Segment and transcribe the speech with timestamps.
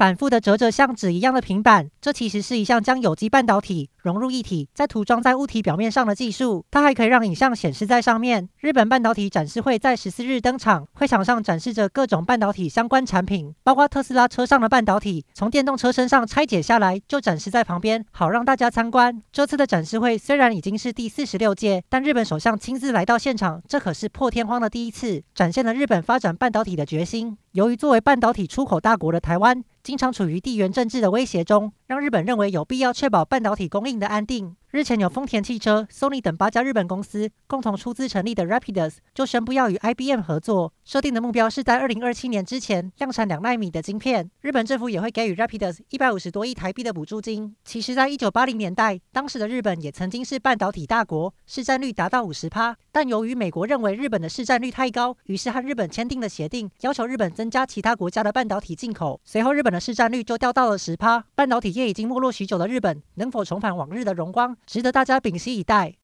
[0.00, 6.64] 反复的折着像纸一样的平板，这其实是一项将有机半导体融入一体，再涂装在物体表面上的技术。
[6.70, 8.48] 它还可以让影像显示在上面。
[8.60, 19.22] 日本半导体展示会在十四日登场，会场上展示着各种半导体相关产品，包括特斯拉车上的半导体，从电动车身上拆解下来就展示在旁边，好让大家参观。
[19.30, 27.36] 这次的展示会虽然已经是第四十六届，但日本首相亲自来到现场，这可是破天荒的第一次，展现了日本发展半导体的决心。
[27.52, 34.54] 由于作为半导体出口大国的台湾，经常处于地缘政治的威胁中，让日本认为有必要确保半导体供应的安定。
[34.70, 44.30] 日前，有丰田汽车、Sony 等八家日本公司共同出资成立的 Rapidus 就宣布要与 IBM 合作，设定的目标是在二零二七年之前量产两纳米的晶片。
[44.42, 47.56] 日本政府也会给予 Rapidus 一百五十多亿台币的补助金。
[47.64, 52.76] 其实，在一九八零年代，当时的日本也曾经是半导体大国，市占率达到五十趴。
[52.92, 59.20] 但由于美国认为日本的市占率太高，于是和日本签订了协定，要求日本增加其他国家的半导体进口。
[59.24, 61.24] 随后，日本的市占率就掉到了十趴。
[61.34, 64.56] 半导体业已经没落许久的日本，能否重返往日的荣光？
[64.66, 65.94] 值得大家屏息以待。